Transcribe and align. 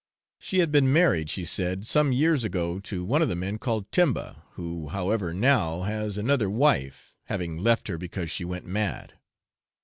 She 0.39 0.57
had 0.61 0.71
been 0.71 0.91
married, 0.91 1.29
she 1.29 1.45
said, 1.45 1.85
some 1.85 2.11
years 2.11 2.43
ago 2.43 2.79
to 2.79 3.05
one 3.05 3.21
of 3.21 3.29
the 3.29 3.35
men 3.35 3.59
called 3.59 3.91
Temba, 3.91 4.41
who 4.53 4.87
however 4.87 5.31
now 5.31 5.81
has 5.81 6.17
another 6.17 6.49
wife, 6.49 7.13
having 7.25 7.59
left 7.59 7.87
her 7.87 7.99
because 7.99 8.31
she 8.31 8.43
went 8.43 8.65
mad. 8.65 9.13